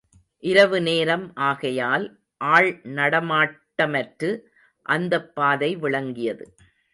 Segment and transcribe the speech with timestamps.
[0.43, 2.19] இரவுநேரம் ஆகையால்
[2.37, 2.81] ஆள்
[2.83, 4.39] நடமாட்டமற்று
[4.85, 6.55] அந்தப் பாதை விளங்கியது.